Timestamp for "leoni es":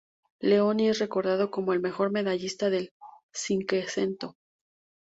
0.39-0.97